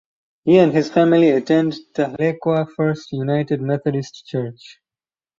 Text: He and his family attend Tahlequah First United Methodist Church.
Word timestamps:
He 0.45 0.57
and 0.57 0.73
his 0.73 0.89
family 0.89 1.29
attend 1.29 1.75
Tahlequah 1.93 2.69
First 2.75 3.11
United 3.11 3.61
Methodist 3.61 4.25
Church. 4.25 4.79